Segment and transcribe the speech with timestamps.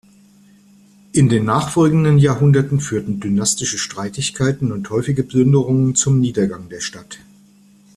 [1.13, 7.19] In den nachfolgenden Jahrhunderten führten dynastische Streitigkeiten und häufige Plünderungen zum Niedergang der Stadt.